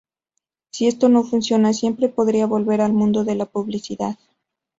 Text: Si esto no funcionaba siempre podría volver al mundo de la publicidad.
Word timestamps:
Si 0.71 0.87
esto 0.87 1.09
no 1.09 1.23
funcionaba 1.23 1.75
siempre 1.75 2.09
podría 2.09 2.47
volver 2.47 2.81
al 2.81 2.91
mundo 2.91 3.23
de 3.23 3.35
la 3.35 3.45
publicidad. 3.45 4.17